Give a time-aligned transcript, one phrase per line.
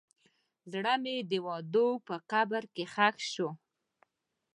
[0.71, 3.49] زړه مې د وعدو په قبر کې ښخ شو.